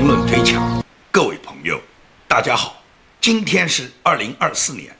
[0.00, 1.78] 明论推墙，各位朋友，
[2.26, 2.82] 大家好，
[3.20, 4.96] 今天是二零二四年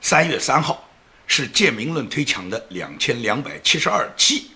[0.00, 0.88] 三月三号，
[1.26, 4.52] 是借明论推墙的两千两百七十二期。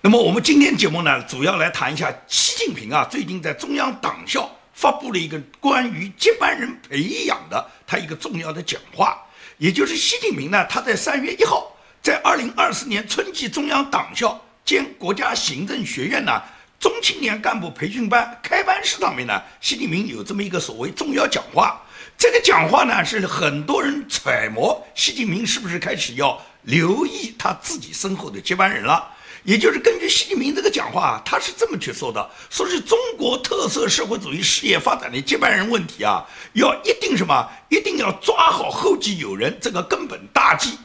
[0.00, 9.22] 那么我们今天节目呢，主要来谈一下习近平啊，最近在中央党校发布了一个关于接班人培养的他一个重要的讲话，
[9.58, 11.70] 也就是习近平呢，他在三月一号
[12.02, 16.42] 在二零二四年春季中央党校兼国家行政学院呢。
[16.80, 21.78] 中青年干部培训班开班式上面呢，习近平有这么一个所谓重要讲话。
[22.16, 29.06] 这个讲话呢，是很多人揣摩习近平是不是开始要留意他自己身后的接班人了。
[29.44, 40.78] 也就是根据习近平这个讲话，他是这么去说的：说是中国特色社会主义事业发展的接班人问题啊，要一定什么，一定要抓好后继有人这个根本大计。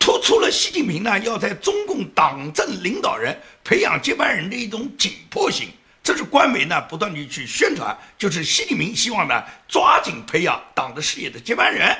[0.00, 5.68] 突出了习近平呢要在中共党政领导人培养接班人的一种紧迫性，
[6.02, 11.94] 这是官媒呢不断地去宣传，就是习近平希望呢抓紧培养党的事业的接班人。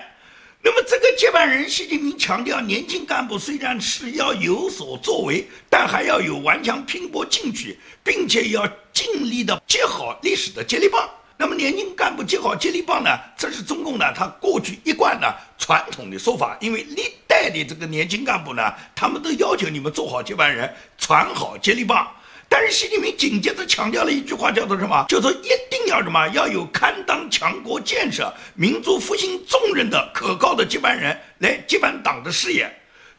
[0.63, 11.09] 那么这个接班人，习近平强调，年轻干部虽然是要有所作为，但还要有顽强拼搏进取，并且要尽力的接好历史的接力棒。
[11.37, 13.11] 那么年轻干部接好接力棒呢？
[13.39, 16.55] 这是中共呢，他过去一贯的传统的说法。
[16.61, 17.05] 因为历
[17.43, 22.07] 代的这个年轻干部呢，他们都要求你们做好接班人，传好接力棒。
[22.49, 25.05] 但是习近平紧接着强调了一句话，叫做什么？
[25.09, 26.29] 叫做一定要什么？
[26.29, 32.71] 要有堪当强国建设、民族复兴重任的可靠的接班人来接班党的事业。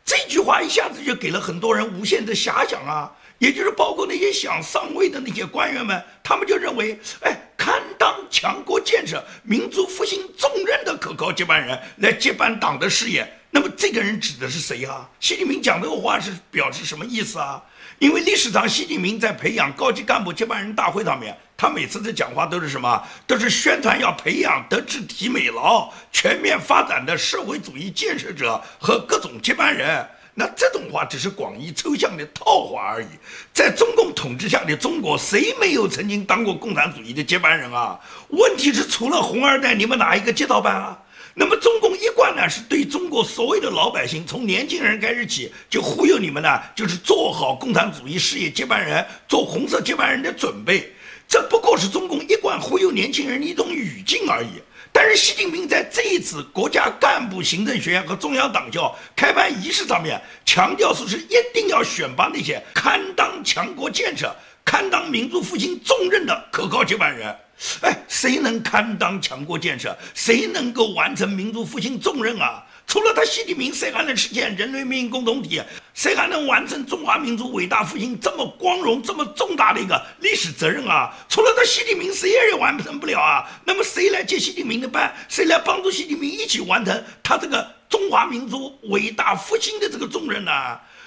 [0.06, 3.12] 这句话一下子就给了很多人无限的遐想啊！
[3.40, 7.36] 也就是包括那些想上位的那些官员们，他们就认为，哎。
[7.62, 15.08] 堪当强国建设、民族复兴重任的可靠接班人来接班党的事业，那么这个人指的是谁啊？
[15.20, 17.62] 习近平讲这个话是表示什么意思啊？
[18.00, 23.04] 因为历史上习近平在培养高级干部接班人大会上面，他每次的讲话都是什么？
[23.28, 30.08] 都是宣传要培养德智体美劳全面发展的社会主义建设者和各种接班人。
[30.34, 33.08] 那这种话只是广义抽象的套话而已。
[33.54, 38.00] 在中共统治下的中国，谁没有曾经当过共产主义的接班人啊？
[38.30, 40.98] 问题是除了红二代，你们哪一个接到班啊？
[41.34, 50.92] 那么中共一贯呢，是对中国所有的老百姓，从年轻人开始起，就忽悠你们呢，就是做好共产主义事业接班人、做红色接班人的准备。
[51.28, 54.62] 这不过是中共一贯忽悠年轻人的一种语境而已。
[54.92, 67.34] 但是习近平在这一次国家干部行政学院和中央党校开班仪式上面强调，说是一定要选拔那些堪当强国建设、堪当民族复兴重任的可靠接班人。
[67.82, 69.96] 哎，谁能堪当强国建设？
[70.14, 72.64] 谁能够完成民族复兴重任啊？
[72.88, 75.62] 除了他习近平，谁还能实现人类命运共同体？
[75.94, 81.14] 谁还能完成中华民族伟大复兴这么光荣、这么重大的一个历史责任啊？
[81.30, 83.48] 除了他习近平，谁也完成不了啊！
[83.64, 85.14] 那么谁来接习近平的班？
[85.30, 90.52] 谁来帮助习近平一起完成他这个中华民族伟大复兴的这个重任呢？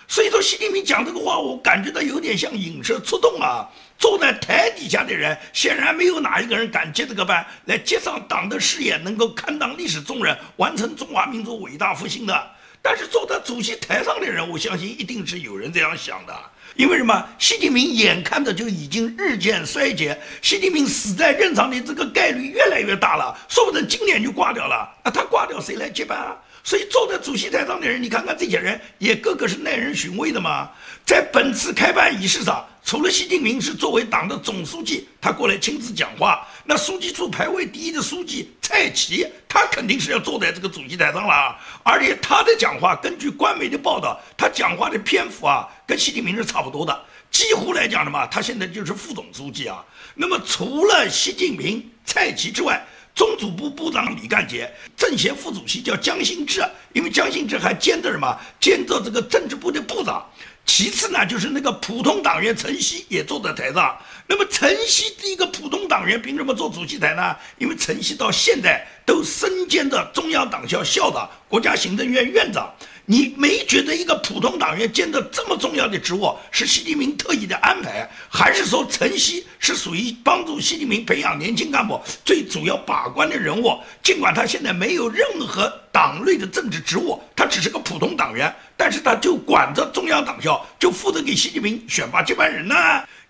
[0.07, 3.69] 所以说，习近平讲这个话，我感觉到有点像引蛇出洞啊！
[3.99, 12.51] 坐在台底下的人，显然没有哪一个人敢接这个班，来接上党的事业，能够堪当历史重任，完成中华民族伟大复兴的。
[12.83, 16.35] 但是坐在主席台上的人，我相信一定是有人这样想的，
[16.77, 17.27] 因为什么？
[17.39, 24.87] 习近平眼看着就已经日渐衰竭，习近平死在任上的这个概率越来越大了，说不定今年就挂掉了。
[25.03, 26.37] 那他挂掉，谁来接班啊？
[26.65, 30.71] 所以坐在主席台上的人，你看看这些人，也个个是耐人寻味的嘛。
[31.05, 41.55] 在本次开班仪式上，除了习近平是作为党的总书记，他过来亲自讲话，那书记处排位第一的书记蔡奇，他肯定是要坐在这个主席台上了。
[41.83, 46.99] 而且他的讲话，根据官媒的报道，他讲话的篇幅啊，跟习近平是差不多的，
[47.31, 49.85] 几乎来讲的嘛，他现在就是副总书记啊。
[50.15, 52.83] 那么除了习近平、蔡奇之外，
[53.15, 58.37] 中组部部长李干杰，政协副主席叫江新志，因为江新志还兼着什么？
[58.61, 60.25] 兼着这个政治部的部长。
[60.67, 63.97] 其次呢，就是那个普通党员陈希也坐在台上。
[64.27, 67.37] 那么陈希第一个普通党员凭什么坐主席台呢？
[67.59, 72.75] 因为陈希到现在都身兼着中央党校校长、国家行政院院长。
[73.07, 83.79] 你没觉得一个普通党员兼着这么重要的职务是习近平特意的安排，还是说陈希是属于帮助习近平培养年轻干部最主要把关的人物？
[84.03, 92.75] 尽管他现在没有任何党内的政治职务，他只是个普通党员，但是他就管着中央党校，就负责给习近平选拔接班人呢？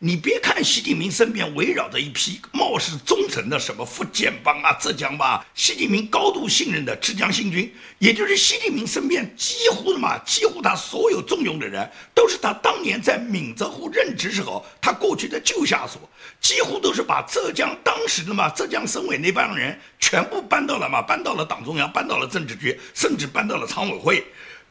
[0.06, 15.98] 你别看习近平身边围绕着一批貌似忠诚的什么福建帮啊、浙江帮，习近平高度信任的浙江新军，也就是习近平身边几乎的嘛，几乎他所有重用的人，都是他当年在闽浙沪任职时候他过去的旧下属，
[16.38, 24.22] 几乎都是把浙江当时的嘛浙江省委那帮人全部搬到了嘛，搬到了党中央，搬到了政治局，甚至搬到了常委会。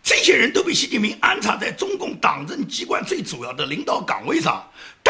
[0.05, 4.61] 这些人都被习近平安插在中共党政机关最主要的领导岗位上，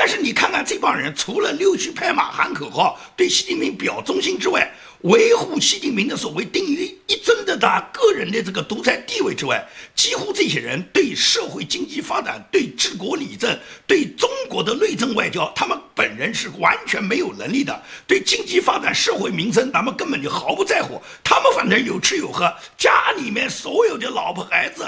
[0.05, 4.69] 但是你看看这帮人，除了溜须拍马喊口号，对习近平表忠心之外，
[5.03, 9.65] 维护习近平的所谓定于一尊的他个人的这个独裁地位之外，
[9.95, 13.57] 几乎这些人对社会经济发展、对治国理政、
[13.87, 17.81] 对中国的内政外交，他们本人是完全没有能力的。
[18.05, 21.01] 对经济发展、社会民生，他们根本就毫不在乎。
[21.23, 24.83] 他们反正有吃有喝，家里面所有的老婆孩子。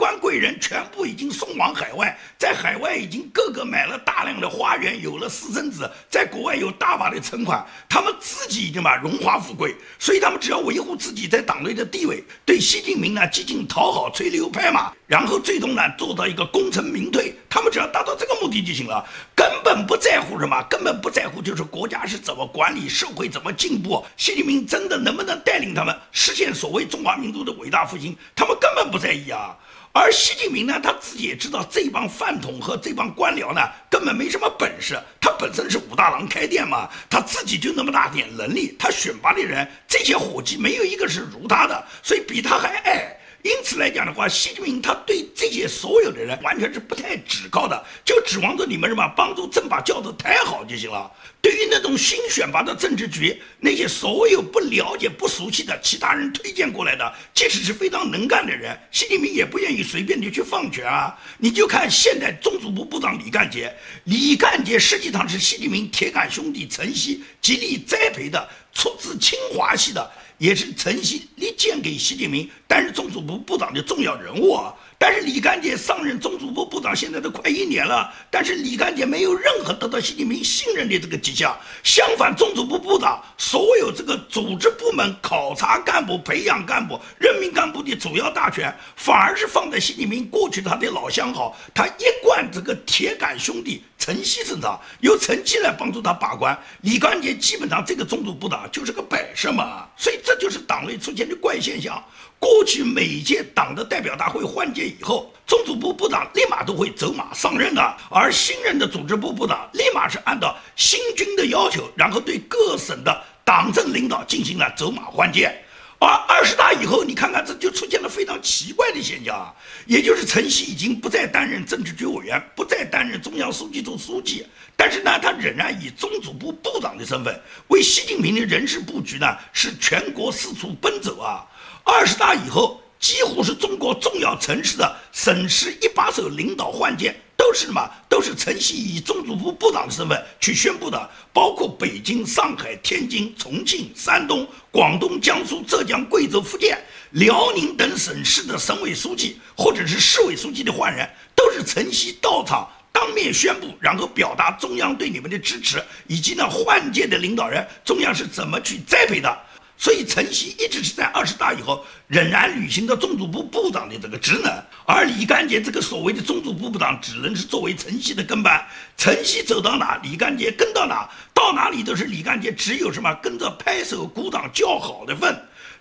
[0.00, 19.06] 官贵人全部已经送往海外，在海外已经各个买了大量的花园，有了私生子，在国外有大把的存款，他们自己已经把荣华富贵，所以他们只要维护自己在党内的地位，对习近平呢进行讨好、吹牛拍马，然后最终呢做到一个功成名退，他们只要达到这个目的就行了，
[19.36, 29.54] 根本不在乎什么，根本不在乎就是国家是怎么管理，社会怎么进步，习近平真的能不能带领他们实现所谓中华民族的伟大复兴，他们根本不在意啊。
[29.92, 33.60] 而习近平呢，他自己也知道这帮饭桶和这帮官僚呢，
[33.90, 34.96] 根本没什么本事。
[35.20, 43.19] 他本身是武大郎开店嘛，他自己就那么大点能力，他选拔的人，这些伙计没有一个是如他的，所以比他还矮。
[43.42, 51.10] 因此来讲的话，习近平他对这些所有的人完全是不太指靠的，就指望着你们什么帮助朕把轿子抬好就行了。
[51.40, 61.18] 对于那种新选拔的政治局，那些所有不了解、不熟悉的其他人推荐过来的，即使是非常能干的人，习近平也不愿意随便的去放权啊。
[61.38, 70.10] 你就看现在中组部部长李干杰，李干杰实际上是习近平铁杆兄弟陈希极力栽培的，出自清华系的。
[70.40, 74.74] 也是陈希力荐给习近平担任中组部部长的重要人物啊。
[75.02, 81.58] 但是李干杰上任中组部部长现在都快一年了，但是李干杰没有任何得到习近平信任的这个迹象。
[81.82, 96.54] 相反，中组部部长所有这个组织部门考察干部、培养干部、任命干部的主要大权，反而是放在习近平过去他的老相好、他一贯这个铁杆兄弟陈希身上，由陈希来帮助他把关。
[96.82, 102.04] 李干杰基本上这个中组部长就是个摆设嘛，所以这就是党内出现的怪现象。
[102.40, 115.54] 过去每届党的代表大会换届以后，中组部部长立马都会走马上任的，而新任的组织部部长立马是按照新军的要求，然后对各省的党政领导进行了走马换届。
[115.98, 119.52] 而二十大以后，你看看这就出现了非常奇怪的现象啊，
[119.84, 127.38] 也就是陈希已经不再担任政治局委员，不再担任中央书记处书记，但是呢，他仍然以中组部部长的身份
[127.68, 131.44] 为习近平的人事布局呢，是全国四处奔走啊。
[131.84, 137.90] 二十大以后，几乎是中国重要城市的省市一把手领导换届，都是什么？
[138.08, 141.10] 都是陈希以中组部部长的身份去宣布的。
[141.32, 146.78] 包括北京、上海、天津、重庆、山东、广东、江苏、浙江、贵州、福建、
[147.12, 159.38] 辽宁等省市的省委书记或者是市委书记的换人，都是陈希到场当面宣布，然后表达中央对你们的支持，以及呢换届的领导人中央是怎么去栽培的。
[159.82, 168.62] 所以，陈希一直是在二十大以后仍然履行着中组部部长的这个职能，而李干杰这个所谓的中组部部长只能是作为陈希的跟班。
[168.98, 175.34] 陈希走到哪，李干杰跟到哪，到哪里都是李干杰只有什么跟着拍手鼓掌叫好的份。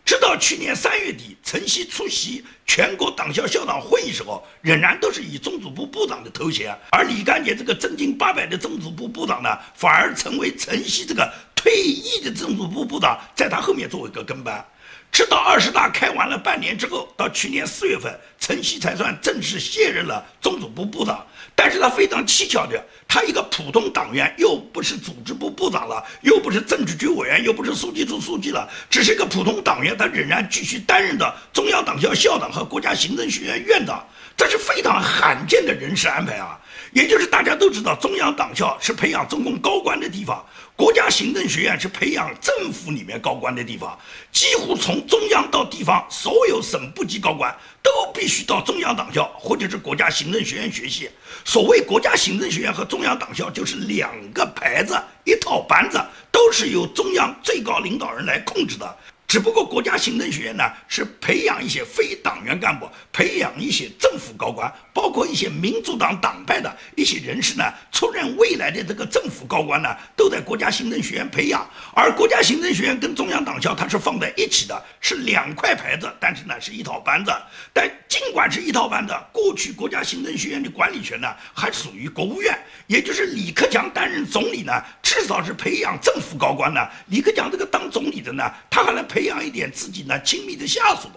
[0.05, 11.29] 直到去年三月底，陈希出席全国党校校长会议时候，仍然都是以中组部部长的头衔，而李干杰这个正经八百的中组部部长呢，反而成为陈希这个。
[11.59, 14.65] 退役的政府部部长在他后面做一个跟班，
[15.11, 18.17] 直到二十大开完了半年之后，到去年四月份，
[18.49, 21.23] 陈希才算正式卸任了中组部部长。
[21.55, 34.03] 但是他非常蹊跷的，他一个普通党员，又不是组织部部长了，又不是政治局委员，又不是书记处书记了，只是一个普通党员，他仍然继续担任的中央党校校长和国家行政学院院长，
[34.35, 36.59] 这是非常罕见的人事安排啊！
[36.91, 40.43] 也就是大家都知道，中央党校是培养中共高官的地方。
[40.75, 43.99] 国家行政学院是培养政府里面高官的地方，
[44.31, 47.53] 几乎从中央到地方，所有省部级高官
[47.83, 51.09] 都必须到中央党校或者是国家行政学院学习。
[51.45, 55.99] 所谓国家行政学院和中央党校就是两个牌子，一套班子，
[56.31, 58.97] 都是由中央最高领导人来控制的。
[59.29, 71.63] 只不过国家行政学院呢，是培养一些非党员干部，培养一些政府高官，包括一些民主党党派的一些人士呢，出任未来的这个政府高官呢，都在国家行政学院培养。
[71.93, 77.31] 而国家行政学院跟中央党校它是放在一起的，是两块牌子，但是呢是一套班子。
[77.71, 82.57] 但尽管是一套班子，过去国家行政学院的管理权呢，还属于国务院，
[82.87, 86.81] 也就是李克强担任总理呢，至少是培养政府高官呢。
[87.09, 91.09] 李克强这个当总理的呢，他还能培培养一点自己呢亲密的下属。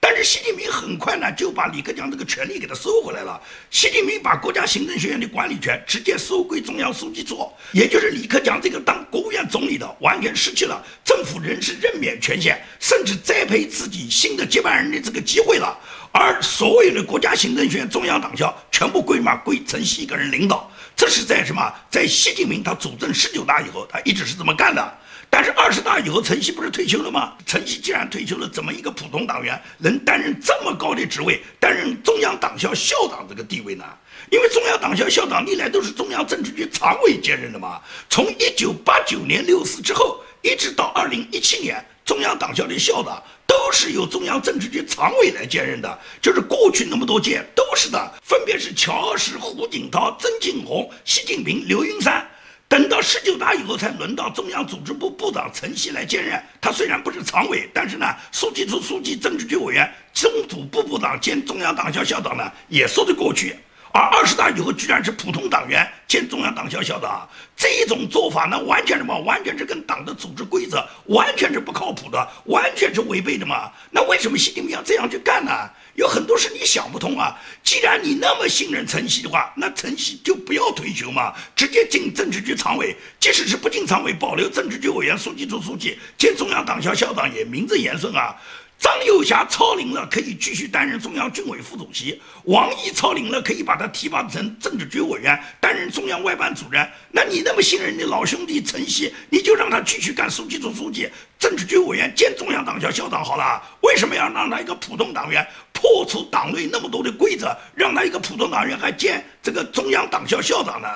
[0.00, 3.40] 但是习近平很快呢就把李克强这个权力给他收回来了。
[3.68, 15.76] 习近平把国家行政学院的管理权直接收归中央书记处，也就是李克强这个当国务院总理的完全失去了政府人事任免权限，甚至栽培自己新的接班人的这个机会了。
[16.12, 20.70] 而所有的国家行政学院、中央党校全部归嘛归陈希一个人领导。
[20.94, 21.74] 这是在什么？
[21.90, 24.98] 在习近平他主政十九大以后，他一直是这么干的。
[25.30, 27.34] 但是二十大以后，陈希不是退休了吗？
[27.46, 33.84] 陈希既然退休了，怎么一个普通党员能担任这么高的职位，担任中央党校校长这个地位呢？
[34.30, 37.80] 因为中央党校校长历来都是中央政治局常委兼任的嘛。
[38.10, 45.98] 从一九八九年六四之后，一直到二零一七年，中央党校的校长都是由中央政治局常委来兼任的。
[46.20, 52.26] 就是过去那么多届都是的，分别是乔石、胡锦涛、曾庆红、习近平、刘云山。
[52.68, 56.38] 等到十九大以后，才轮到中央组织部部长陈希来兼任。
[56.60, 63.56] 他虽然不是常委，但是呢，书记处书记、政治局委员、中组部部长兼中央党校校长呢，也说得过去。
[63.92, 69.18] 而二十大以后，居然是普通党员兼中央党校校长，这种做法呢，完全什么？
[69.20, 73.70] 完全是跟党的组织规则完全是不靠谱的，完全是违背的嘛？
[73.90, 75.50] 那为什么习近平要这样去干呢？
[75.94, 77.36] 有很多事你想不通啊！
[77.64, 88.36] 既然你那么信任陈希的话，那陈希就不要退休嘛，直接进政治局常委，即使是不进常委，保留政治局委员、书记处书记兼中央党校校长也名正言顺啊。
[88.78, 96.88] 张幼霞超龄了，可以继续担任中央军委副主席；王毅超龄了，可以把他提拔成政治局委员，担任中央外办主任。
[97.10, 103.62] 那你那么信任你老兄弟陈希，你就让他继续干书记处书记、政治局委员兼中央党校校长好了。
[103.82, 110.88] 为什么要让他一个普通党员破除党内那么多的规则，让他一个普通党员还兼这个中央党校校长呢？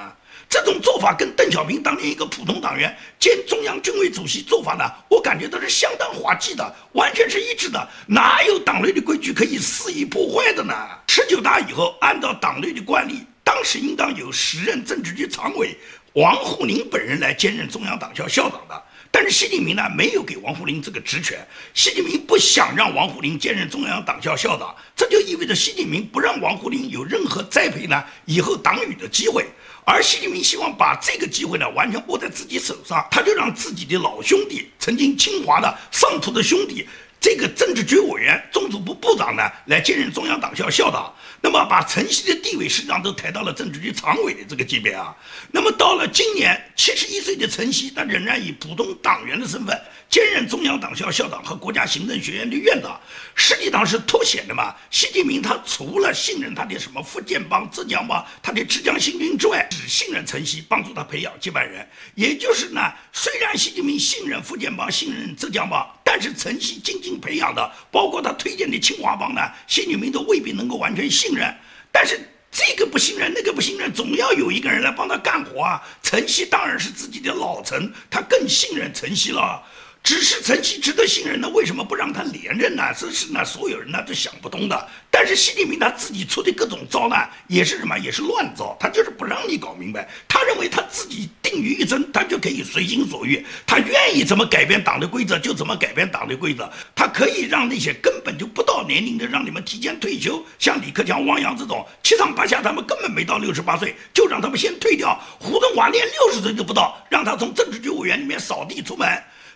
[0.49, 7.89] 这种做法跟邓小平当年一个普通党员兼中央军委主席做法呢，我感觉都是相当滑稽的，完全是一致的。
[8.07, 10.75] 哪有党内的规矩可以肆意破坏的呢？
[11.09, 15.75] 十九大以后，按照党内的惯例，当时应当由时任政治局常委
[16.13, 18.83] 王沪宁本人来兼任中央党校校长的。
[19.15, 21.47] 但是习近平呢，没有给王沪宁这个职权。
[21.75, 29.45] 习近平不想让王沪宁兼任中央党校校长，这就意味着习近平不让王沪宁有任何栽培呢以后党羽的机会。
[29.85, 36.89] 而习近平希望把这个机会呢，完全握在自己手上，他就让自己的老兄弟，曾经清华的上图的兄弟，
[37.23, 41.15] 这个政治局委员、中组部部长呢，来兼任中央党校校长。
[41.41, 45.15] 那么，把陈希的地位实际上都抬到了政治局常委的这个级别啊。
[45.53, 49.81] 那么，到了今年七十一岁的陈希，他仍然以普通党员的身份。
[50.09, 53.01] 兼任中央党校校长和国家行政学院的院长，
[53.35, 54.75] 实际上是凸显的嘛。
[54.91, 61.89] 习近平他除了信任他的什么福建帮、浙江帮、他的浙江新军之外，只信任陈希，帮助他培养接班人。
[62.15, 71.51] 也就是呢，虽然习近平信任福建帮、信任浙江帮，但是陈曦精心培养的，包括他推荐的清华帮呢，习近平都未必能够完全信任。
[71.91, 75.83] 但是这个不信任，那个不信任，总要有一个人来帮他干活啊。
[76.03, 79.63] 陈曦当然是自己的老臣，他更信任陈曦了。
[80.03, 82.83] 只是陈希值得信任，那为什么不让他连任呢？
[82.99, 84.89] 这是呢所有人呢都想不通的。
[85.11, 87.17] 但是习近平他自己出的各种招呢，
[87.47, 87.97] 也是什么？
[87.99, 88.77] 也是乱招。
[88.81, 90.09] 他就是不让你搞明白。
[90.27, 96.69] 他认为他自己定于一尊，他就可以随心所欲，他愿意怎么改变党的规则就怎么改变党的规则。
[96.97, 105.17] 他可以让那些根本就不到年龄的让你们提前退休，像李克强、汪洋这种七上八下，他们根本没到六十八岁，就让他们先退掉。
[105.39, 109.07] 胡春华连六十岁都不到，让他从政治局委员里面扫地出门。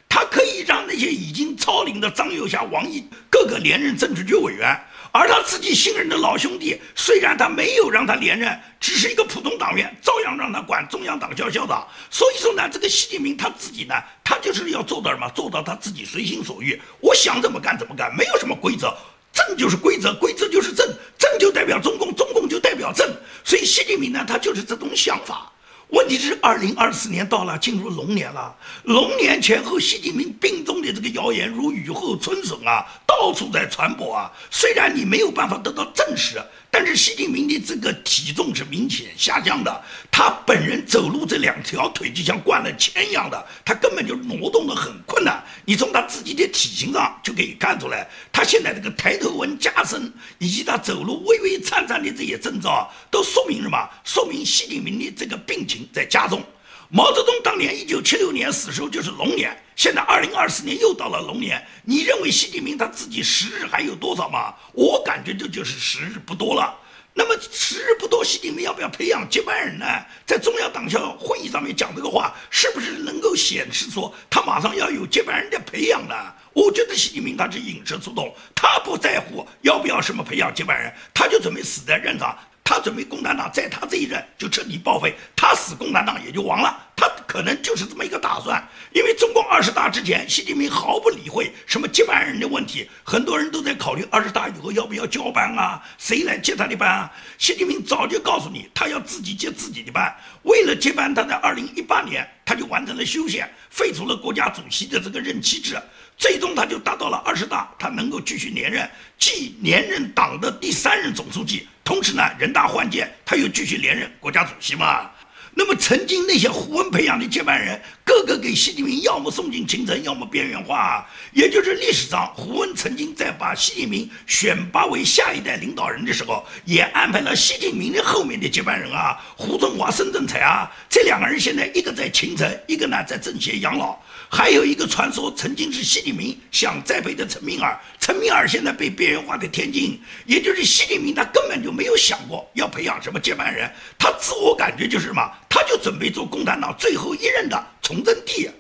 [0.09, 4.79] 他可以让那些已经超龄的张幼侠、王毅各个连任政治局委员，
[5.13, 11.87] 而他自己信任的老兄弟，虽然他没有让他连任，只是一个普通党员，照样让他管中央党校校长。
[12.11, 13.95] 所以说呢，这个习近平他自己呢，
[14.25, 15.29] 他就是要做到什么？
[15.35, 18.97] 做到他自己随心所欲，我想怎么干怎么干，没有什么规则，
[19.33, 20.87] 政就是规则，规则就是政，
[21.19, 23.07] 政就代表中共，中共就代表政。
[23.45, 25.53] 所以习近平呢，他就是这种想法。
[25.91, 28.55] 问题是，二零二四年到了，进入龙年了。
[28.85, 34.31] 龙年前后，习近平病重的这个谣言如雨后春笋啊，到处在传播啊。
[34.51, 36.43] 虽然你没有办法得到证实。
[36.69, 45.43] 但是习近平的这个体重是明显下降的，他本人走路这两条腿就像灌了铅一样的，他根本就挪动的很困难。
[45.65, 53.79] 你从他自己的体型上就可以看出来，他现在这个抬头纹加深，以及他走路微微颤颤的这些征兆，都说明什么？
[54.05, 56.43] 说明习近平的这个病情在加重。
[56.89, 64.55] 毛泽东当年一九七六年死时候就是龙年，现在二零二四年又到了龙年，你认为习近平他自己时日还有多少吗？
[64.73, 66.73] 我感觉这就是时日不多了。
[67.13, 69.87] 那么时日不多，习近平要不要培养接班人呢？
[70.25, 76.15] 在中央党校会议上面讲这个话，是不是能够显示说他马上要有接班人的培养呢？
[76.53, 82.37] 我觉得习近平他是引蛇出洞，他不在乎要不要什么培养接班人，他就准备死在任上。
[82.67, 86.77] 他准备共产党在他这一任就彻底报废，他死共产党也就亡了。
[86.97, 88.67] 他可能就是这么一个打算。
[88.93, 97.13] 因为中共二十大之前，习近平毫不理会什么接班人的问题，很多人都在考虑二十大以后要不要交班啊，谁来接他的班啊？
[97.37, 100.11] 习近平早就告诉你，他要自己接自己的班。
[100.45, 105.77] 为了接班，他在二零一八年他就完成了修宪，废除了国家主席的这个任期制。
[106.17, 108.89] 最终，他就达到了二十大，他能够继续连任，
[109.19, 115.11] 既连任党的第三任总书记，同时呢，人大换届，他又继续连任国家主席嘛。
[115.59, 120.79] 那么，曾经那些胡温培养的接班人，个个给习近平要么送进京城，要么边缘化。
[120.79, 133.99] 啊也就是历史上，胡温曾经在把习近平选拔为下一代领导人的时候，也安排了习近平的后面的接班人啊，胡春华、孙政才啊，这两个人现在一个在秦城，一个呢在政协养老。
[134.29, 148.51] 还有一个传说，曾经是习近平想栽培的陈敏尔，陈敏尔现在被边缘化的天津，也就是习近平他根本就没有想过要培养什么接班人，他自我感觉就是什么，他就准备做共产党最后一任的崇祯帝，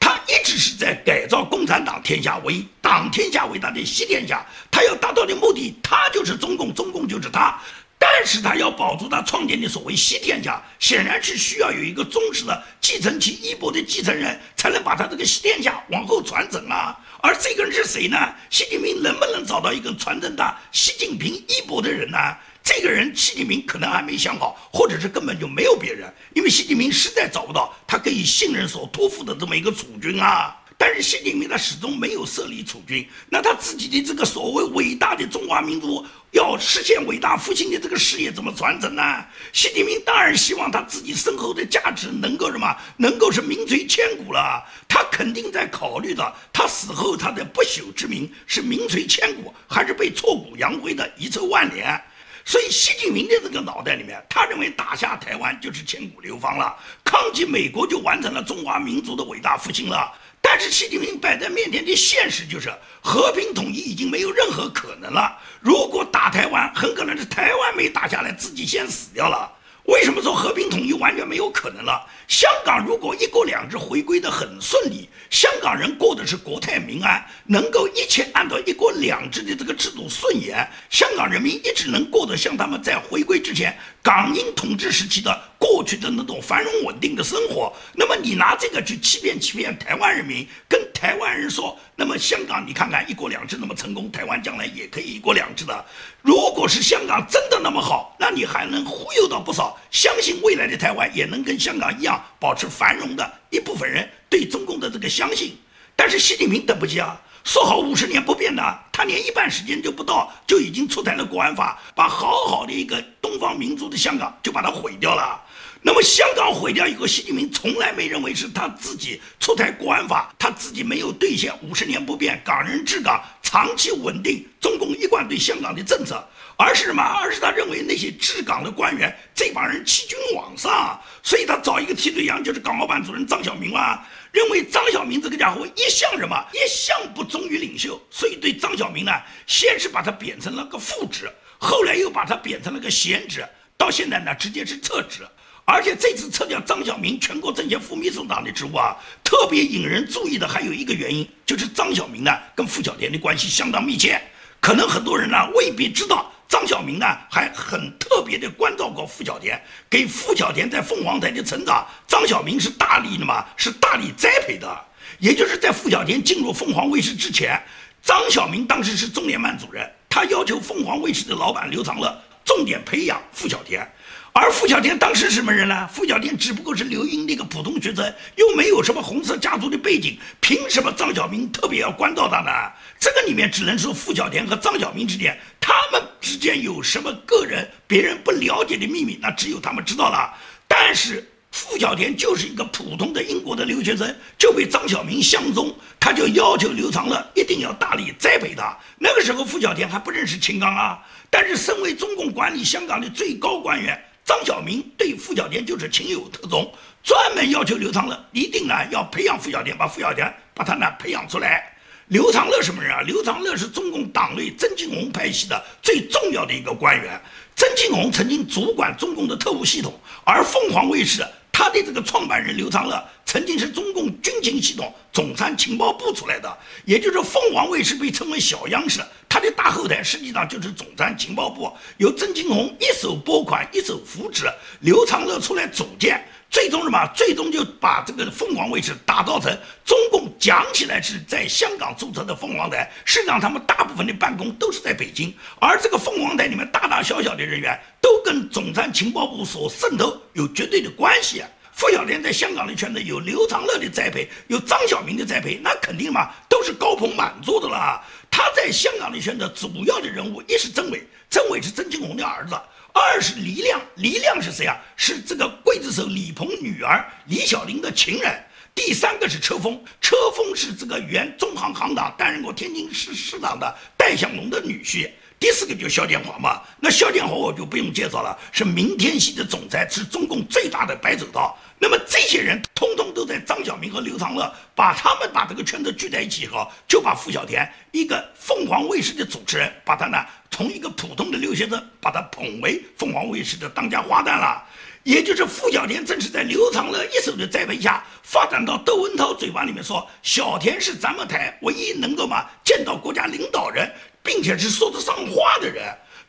[0.00, 7.58] 他一直是在改造共产党天下为党天下为他的西天下，他要达到的目的，他就是中共，中共就是他。
[8.04, 16.98] 但是他要保住他创建的所谓西天下，显然是需要有一个忠实的继承其衣钵的继承人，才能把他这个西天下往后传承啊。
[17.22, 18.18] 而这个人是谁呢？
[18.50, 22.18] 习近平能不能找到一个传承他习近平衣钵的人呢？
[22.64, 30.56] 这个人，习近平可能还没想好，或者是根本就没有别人，因为习近平实在找不到他可以信任所托付的这么一个储君啊。
[30.84, 39.24] 但是习近平他始终没有设立储君，那他自己的这个所谓伟大的中华民族要实现伟大复兴的这个事业怎么传承呢？
[39.52, 44.60] 习近平当然希望他自己身后的价值能够什么，能够是名垂千古了。
[44.88, 51.96] 他肯定在考虑的，他死后他的不朽之名是名垂千古，还是被挫骨扬灰的遗臭万年？
[52.44, 60.12] 所以习近平的这个脑袋里面，他认为打下台湾就是千古流芳了，抗击美国就完成了中华民族的伟大复兴了。
[60.44, 65.38] 但是习近平摆在面前的现实就是，和平统一已经没有任何可能了。
[65.60, 69.50] 如果打台湾，很可能是台湾没打下来，自己先死掉了。
[69.84, 72.06] 为什么说和平统一完全没有可能了？
[72.28, 87.72] 香港如果一国两制回归的很顺利，香港人过的是国泰民安，能够一切按照一国两制的这个制度顺延，香港人民一直能过得像他们在回归之前港英统治时期的过去的那种繁荣稳定的生活。
[87.92, 95.84] 那么你拿这个去欺骗欺骗台湾人民，跟台湾人说，那么香港你看看一国两制那么成功，台湾将来也可以一国两制的。
[96.22, 105.56] 如果是香港真的那么好，那你还能忽悠到不少相信未来的台湾也能跟香港一样保持繁荣的一部分人对中共的这个相信。
[105.94, 115.40] 但是习近平等不及啊，说好五十年不变的，他连一半时间就不到，就已经出台了国安法，把好好的一个东方民族的香港就把它毁掉了。
[115.84, 123.20] 那么香港毁掉以后，习近平从来没认为是他自己出台国安法，他自己没有兑现五十年不变港人治港。
[123.42, 126.22] 长期稳定中共一贯对香港的政策，
[126.56, 127.00] 而是什么？
[127.02, 134.04] 而是他认为那些治港的官员这帮人欺君罔上，所以他找一个替罪羊，就是港澳办主任张晓明啊。
[134.32, 136.34] 认为张晓明这个家伙一向什么？
[136.52, 139.12] 一向不忠于领袖，所以对张晓明呢，
[139.46, 145.20] 先是把他贬成了个副职，后来又把他贬成了个闲职，到现在呢，直接是撤职。
[145.64, 154.20] 而且这次撤掉张晓明全国政协副秘书长的职务啊，特别引人注意的还有一个原因，就是张晓明呢跟傅小田的关系相当密切。
[154.62, 164.84] 可能很多人呢未必知道，张小明呢还很特别的关照过傅小田，给傅小田在凤凰台的成长，张小明是大力的嘛，是大力栽培的。
[165.18, 167.60] 也就是在傅小田进入凤凰卫视之前，
[168.04, 172.16] 张小明当时是中联办主任，他要求凤凰卫视的老板刘长乐。
[172.44, 173.88] 重点培养傅小田。
[174.34, 175.86] 而傅小田当时是什么人呢？
[175.92, 178.02] 傅小田只不过是刘英那个普通学生，
[178.36, 182.50] 又没有什么红色家族的背景，凭什么张小明特别要关照他呢？
[182.98, 190.32] 这个里面只能说傅小田和张小明之间，他们之间有什么个人别人不了解的秘密，那只有他们知道了。
[190.66, 198.74] 但是傅小田就是一个普通的英国的留学生，就被张小明相中，他就要求刘长乐一定要大力栽培他。
[198.98, 204.02] 那个时候傅小田还不认识秦刚啊，但是身为中共管理香港的最高官员。
[204.32, 206.72] 张小明对傅小田就是情有独钟，
[207.04, 211.70] 专门要求刘长乐一定呢要培养傅小田，把傅小田把他呢培养出来。
[212.06, 213.02] 刘长乐什么人啊？
[213.02, 217.20] 刘长乐是中共党内曾庆红派系的最重要的一个官员。
[217.54, 219.92] 曾庆红曾经主管中共的特务系统，
[220.24, 221.22] 而凤凰卫视。
[221.52, 234.46] 他的这个创办人刘长乐曾经是中共军情系统总参情报部出来的，也就是凤凰卫视被称为小央视，他的大后台实际上就是总参情报部，由曾庆红一手拨款一手扶持，
[234.80, 237.04] 刘长乐出来组建，最终什么？
[237.14, 239.50] 最终就把这个凤凰卫视打造成
[239.84, 247.76] 中共讲起来是在香港注册的凤凰台，实际上他们大部分的办公都是在北京，而这个凤凰台里面大大小小的人员。
[248.02, 251.48] 都跟总参情报部所渗透有绝对的关系啊！
[251.72, 258.02] 傅小田在香港的圈子有刘长乐的栽培，有张小明的栽培，那肯定嘛，都是高朋满座的啦。
[258.28, 262.56] 他在香港的圈子主要的人物一是曾伟，曾伟是曾庆红的儿子；
[262.92, 264.76] 二是黎亮，黎亮是谁啊？
[264.96, 268.30] 是这个刽子手李鹏女儿李小玲的情人；
[268.74, 275.10] 第三个是车峰，车峰是这个原中行行长担任过天津市市长的戴相龙的女婿。
[275.40, 281.58] 第四个就是肖建华嘛，那肖建华我就不用介绍了，是明天系的总裁，是中共最大的白手套。
[281.80, 294.62] 那么这些人通通都在张小明和刘长乐把他们把这个圈子聚在一起以后，就把傅小田一个凤凰卫视的主持人，把他呢从一个普通的留学生，把他捧为凤凰卫视的当家花旦了。
[295.02, 303.90] 也就是傅小田正是在刘长乐一手的栽培下，发展到窦文涛嘴巴里面说，小田是咱们台唯一能够嘛见到国家领导人。
[304.24, 305.82] 并且是说得上话的人，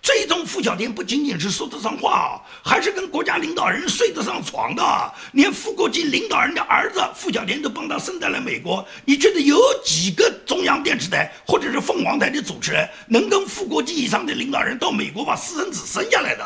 [0.04, 4.84] 最终傅小天不仅仅是说得上话，还是跟国家领导人睡得上床的。
[5.32, 8.86] 连副国级领导人的儿子傅小天都帮他生在了美国。
[9.06, 16.44] 你觉得有几个中央电视台或者是凤凰台的主持人能跟副国级以上的领导人到美国把私生子生下来的？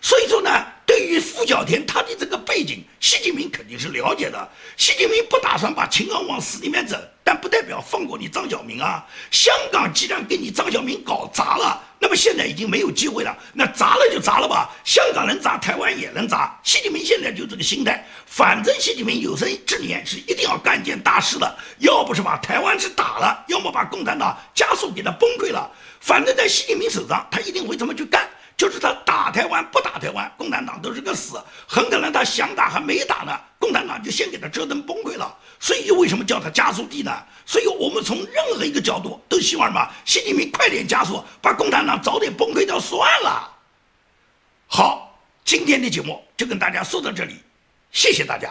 [0.00, 0.50] 所以说呢，
[0.86, 4.48] 对于傅小天他的这个背景，习近平肯定是了解的。
[4.78, 6.98] 习近平不打算把秦刚往死里面整。
[7.26, 9.02] 但不代表放过你张小明啊！
[9.30, 13.34] 香港既然给你张小明搞砸了，那么现在已经没有机会了。
[13.54, 16.54] 那砸了就砸了吧，香港能砸，台湾也能砸。
[16.62, 25.66] 习近平现在就这个心态，反正习近平有生之年是一定要干件大事的，要不是把台湾是打了，要么把共产党加速给他崩溃了。
[25.98, 28.28] 反正在习近平手上，他一定会这么去干。
[28.56, 35.36] 就是他打台湾不打台湾，共产党都是个死，很可能他想打还没打呢，共产党就先给他折腾崩溃了。
[35.58, 37.10] 所以为什么叫他加速地呢？
[37.46, 39.90] 所以我们从任何一个角度都希望什么？
[40.04, 43.50] 习近平快点加速，把共产党早点崩溃掉算了。
[44.66, 47.36] 好，今天的节目就跟大家说到这里，
[47.92, 48.50] 谢谢大家。